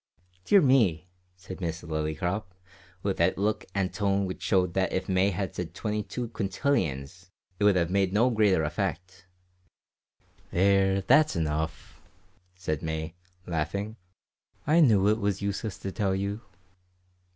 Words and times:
"Dear 0.45 0.61
me!" 0.61 1.05
said 1.35 1.61
Miss 1.61 1.83
Lillycrop, 1.83 2.55
with 3.03 3.17
that 3.17 3.37
look 3.37 3.65
and 3.75 3.93
tone 3.93 4.25
which 4.25 4.41
showed 4.41 4.73
that 4.73 4.91
if 4.91 5.07
May 5.07 5.29
had 5.29 5.53
said 5.53 5.75
twenty 5.75 6.01
two 6.01 6.29
quintillions 6.29 7.29
it 7.59 7.65
would 7.65 7.75
have 7.75 7.91
had 7.91 8.11
no 8.11 8.31
greater 8.31 8.63
effect. 8.63 9.27
"There, 10.49 11.01
that's 11.01 11.35
enough," 11.35 12.01
said 12.55 12.81
May, 12.81 13.13
laughing. 13.45 13.95
"I 14.65 14.79
knew 14.79 15.07
it 15.07 15.19
was 15.19 15.43
useless 15.43 15.77
to 15.77 15.91
tell 15.91 16.15
you." 16.15 16.41